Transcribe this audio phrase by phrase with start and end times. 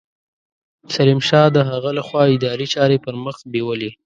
[0.95, 3.91] سلیم شاه د هغه له خوا اداري چارې پرمخ بېولې.